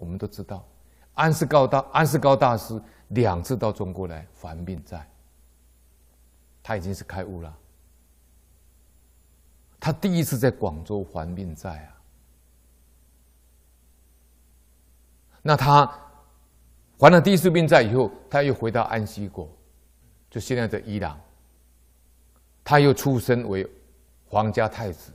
[0.00, 0.66] 我们都知道，
[1.12, 5.06] 安世高大安世高大师两次到中国来还命债，
[6.62, 7.54] 他已经是开悟了。
[9.78, 12.00] 他第一次在广州还命债啊，
[15.42, 15.86] 那他
[16.98, 19.46] 还了第一次命债以后，他又回到安息国，
[20.30, 21.20] 就现在的伊朗，
[22.64, 23.68] 他又出身为
[24.26, 25.12] 皇家太子，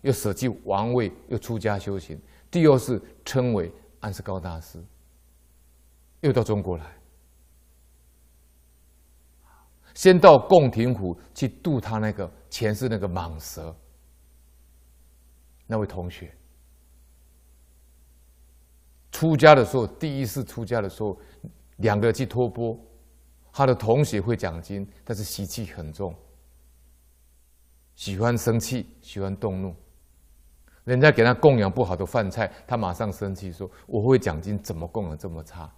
[0.00, 2.20] 又舍弃王位，又出家修行，
[2.50, 3.72] 第二次称为。
[4.00, 4.82] 安世高大师
[6.20, 6.84] 又到中国来，
[9.94, 13.74] 先到贡亭湖去渡他那个前世那个蟒蛇
[15.66, 16.34] 那位同学。
[19.12, 21.18] 出家的时候，第一次出家的时候，
[21.76, 22.78] 两个去托钵，
[23.52, 26.14] 他的同学会讲经，但是习气很重，
[27.96, 29.74] 喜欢生气，喜欢动怒。
[30.84, 35.70] 人家给他供养不好的饭菜，他马上生气说：“我会奖金，怎么供养这么差？”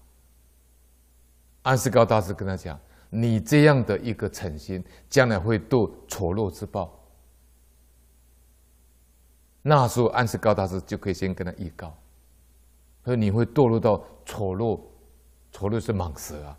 [1.63, 2.79] 安世高大师跟他讲
[3.11, 6.99] ：“你这样的一个诚心，将来会堕丑陋之报。”
[9.63, 11.95] 那时候安世高大师就可以先跟他预告，
[13.05, 14.81] 说：“你会堕落到丑陋，
[15.53, 16.59] 丑陋是蟒蛇啊。”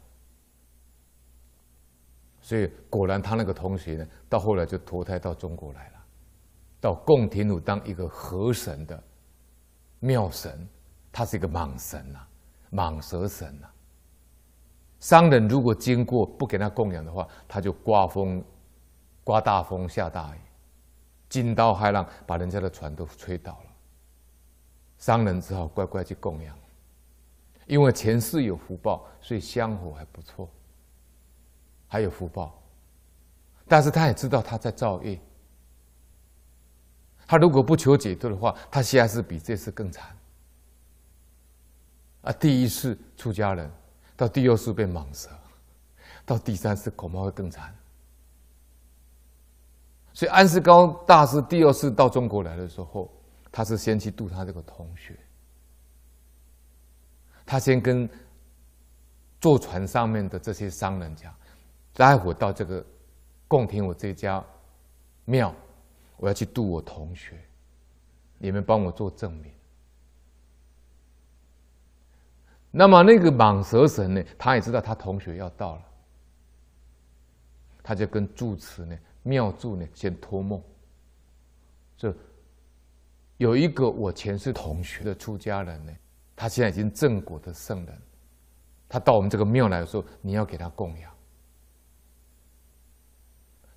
[2.39, 6.02] 所以果然，他那个同学呢，到后来就投胎到中国来了。
[6.83, 9.01] 到贡亭湖当一个河神的
[10.01, 10.67] 庙神，
[11.13, 12.27] 他是一个蟒神呐、啊，
[12.73, 13.73] 蟒蛇神呐、啊。
[14.99, 18.43] 商人如果经过不给他供养的话，他就刮风，
[19.23, 20.39] 刮大风下大雨，
[21.29, 23.71] 惊涛骇浪把人家的船都吹倒了。
[24.97, 26.53] 商人只好乖乖去供养，
[27.65, 30.49] 因为前世有福报，所以香火还不错，
[31.87, 32.61] 还有福报。
[33.69, 35.17] 但是他也知道他在造业。
[37.33, 40.15] 他如果不求解脱的话，他下次比这次更惨。
[42.21, 43.71] 啊，第一次出家人，
[44.15, 45.31] 到第二次被蟒蛇，
[46.27, 47.73] 到第三次恐怕会更惨。
[50.13, 53.11] 所以安世高大师第二次到中国来的时候，
[53.51, 55.17] 他是先去度他这个同学，
[57.47, 58.07] 他先跟
[59.41, 61.33] 坐船上面的这些商人讲，
[61.93, 62.85] 待会到这个
[63.47, 64.45] 贡亭我这家
[65.25, 65.51] 庙。
[66.23, 67.37] 我要去度我同学，
[68.37, 69.51] 你们帮我做证明。
[72.71, 75.83] 那么那个蟒蛇神呢，他也知道他同学要到了，
[77.83, 80.63] 他就跟住持呢、庙祝呢先托梦，
[81.97, 82.15] 这
[83.35, 85.93] 有一个我前世同学的出家人呢，
[86.37, 88.01] 他现在已经正果的圣人，
[88.87, 91.11] 他到我们这个庙来的时候，你要给他供养。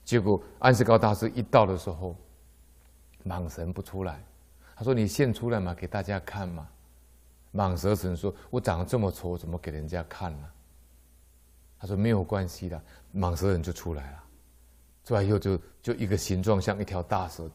[0.04, 2.14] 结果安世高大师一到的时候。
[3.26, 4.22] 蟒神不出来，
[4.76, 6.68] 他说：“你现出来嘛，给大家看嘛。”
[7.52, 10.48] 蟒蛇神说：“我长得这么丑，怎么给人家看呢？”
[11.78, 12.80] 他说：“没有关系的。”
[13.14, 14.24] 蟒蛇人就出来了，
[15.04, 17.50] 出来以后就就一个形状像一条大蛇，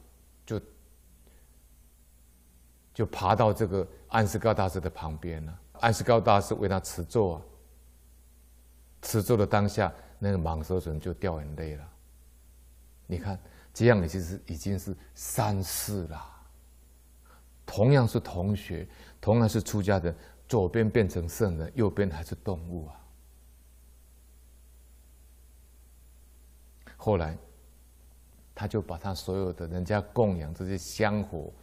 [0.45, 0.61] 就
[2.93, 5.59] 就爬到这个安世高大师的旁边了。
[5.73, 7.41] 安世高大师为他持咒啊，
[9.03, 11.89] 持咒的当下，那个蟒蛇神就掉眼泪了。
[13.07, 13.39] 你看。
[13.73, 16.27] 这样已经是已经是三世了。
[17.65, 18.87] 同样是同学，
[19.21, 20.13] 同样是出家人，
[20.47, 22.95] 左边变成圣人，右边还是动物啊。
[26.97, 27.37] 后来，
[28.53, 31.53] 他就把他所有的人家供养这些香火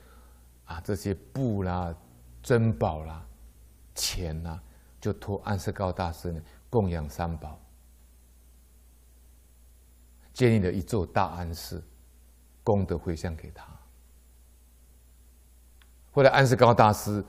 [0.65, 1.95] 啊，这些布啦、
[2.43, 3.25] 珍宝啦、
[3.95, 4.61] 钱啦，
[4.99, 7.61] 就托安世高大师呢供养三宝，
[10.33, 11.85] 建立了一座大安寺。
[12.69, 13.65] 功德回向给他。
[16.11, 17.25] 后来安世高大师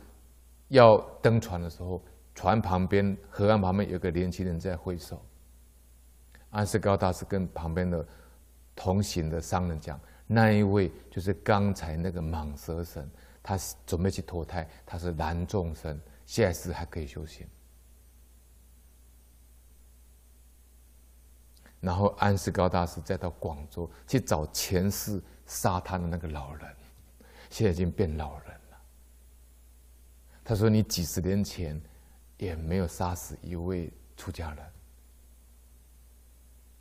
[0.68, 2.04] 要登船的时候，
[2.36, 5.26] 船旁边河岸旁边有个年轻人在挥手。
[6.50, 8.06] 安世高大师跟旁边的
[8.76, 13.10] 同行的商人讲：“那一位就是刚才那个蟒蛇神，
[13.42, 17.48] 他准备去投胎，他是男众生，下一世还可以修行。”
[21.82, 26.76] 然后安世高大师再到广州去找前世杀他的那个老人，
[27.50, 28.82] 现在已经变老人了。
[30.44, 31.82] 他说：“你几十年前
[32.38, 34.66] 也没有杀死一位出家人。”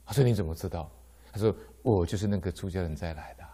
[0.04, 0.90] 他说：“你怎么知道？”
[1.30, 3.44] 他说：“我就是那个出家人再来的。”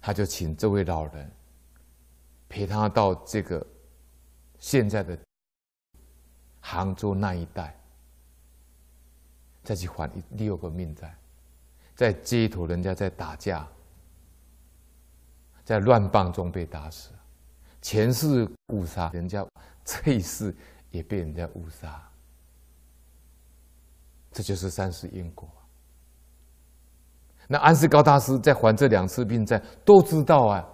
[0.00, 1.30] 他就请这位老人
[2.48, 3.64] 陪他到这个
[4.58, 5.18] 现在的
[6.60, 7.78] 杭州那一带。
[9.68, 11.14] 再去还一六个命债，
[11.94, 13.68] 在街头人家在打架，
[15.62, 17.10] 在乱棒中被打死，
[17.82, 19.46] 前世误杀人家，
[19.84, 20.56] 这一世
[20.90, 22.02] 也被人家误杀，
[24.32, 25.46] 这就是三世因果。
[27.46, 30.66] 那安世高大师在还这两次命债，都知道啊，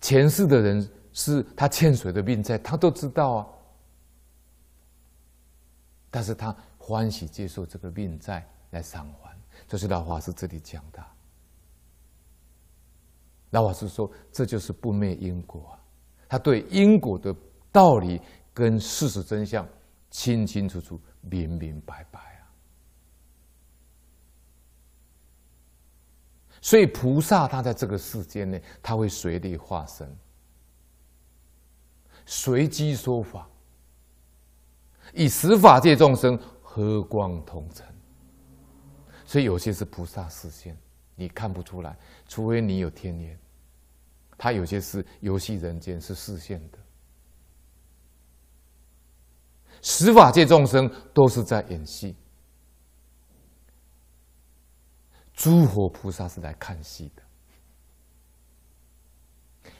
[0.00, 3.46] 前世的人是他欠谁的命债，他都知道啊。
[6.16, 11.04] 但是他欢喜接受这个命债来偿还，这是老法师这里讲的。
[13.50, 15.78] 老法师说，这就是不灭因果啊，
[16.26, 17.36] 他对因果的
[17.70, 18.18] 道理
[18.54, 19.68] 跟事实真相
[20.08, 22.48] 清清楚楚、明明白白啊。
[26.62, 30.16] 所以菩萨他在这个世间呢，他会随力化身，
[32.24, 33.46] 随机说法，
[35.12, 37.86] 以十法界众生和光同尘。
[39.24, 40.76] 所以有些是菩萨示现，
[41.14, 41.96] 你看不出来，
[42.28, 43.38] 除非你有天眼。
[44.38, 46.78] 他有些是游戏人间，是示现的。
[49.80, 52.14] 十法界众生都是在演戏。
[55.32, 57.22] 诸佛菩萨是来看戏的，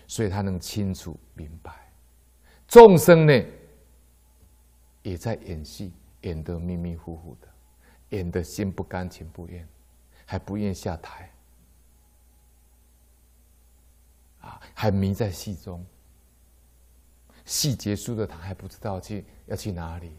[0.06, 1.92] 所以他能清楚明白。
[2.68, 3.32] 众生呢，
[5.06, 5.92] 也在演戏，
[6.22, 7.46] 演得迷迷糊糊的，
[8.08, 9.64] 演得心不甘情不愿，
[10.24, 11.30] 还不愿下台，
[14.40, 15.86] 啊，还迷在戏中。
[17.44, 20.10] 戏结束了，他还不知道去要去哪里。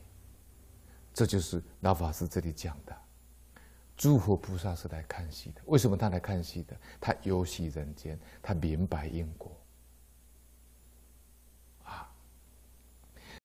[1.13, 2.95] 这就是老法师这里讲的。
[3.97, 6.77] 诸佛菩萨是来看戏的，为什么他来看戏的？
[7.01, 9.51] 他游戏人间，他明白因果。